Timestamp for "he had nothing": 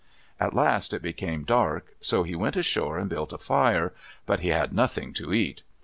4.39-5.13